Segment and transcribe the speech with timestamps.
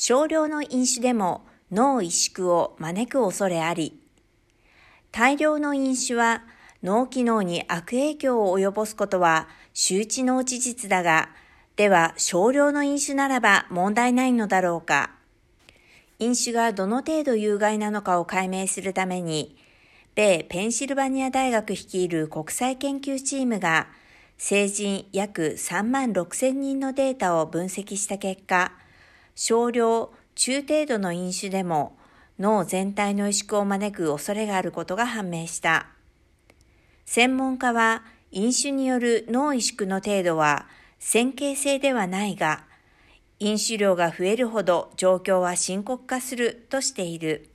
[0.00, 3.98] 少量の飲酒でも脳萎縮を招く恐れあり。
[5.10, 6.44] 大量の飲酒は
[6.84, 11.30] 脳機能に悪影響を及ぼすことは周知の事実だが、
[11.74, 15.10] では少量の飲酒ならば問題ないのだろうか。
[16.20, 19.56] 飲酒がどの程度有害なのかを解明するために、
[20.14, 23.88] 米ペンシルバニア大学率いる国際研究チームが、
[24.36, 28.70] 成人約3万6千人のデータを分析した結果、
[29.40, 31.96] 少量、中程度の飲酒でも
[32.40, 35.86] 脳全体の萎縮を招く恐れがあることが判明した。
[37.06, 40.66] 専門家は、飲酒による脳萎縮の程度は
[40.98, 42.64] 線形性ではないが、
[43.38, 47.48] 飲酒量が増えるほど状況は深刻化するとしている。